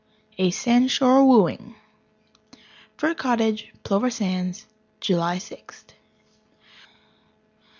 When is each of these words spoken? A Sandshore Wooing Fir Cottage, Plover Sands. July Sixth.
A 0.39 0.49
Sandshore 0.49 1.23
Wooing 1.27 1.75
Fir 2.97 3.13
Cottage, 3.13 3.71
Plover 3.83 4.09
Sands. 4.09 4.65
July 4.99 5.37
Sixth. 5.37 5.93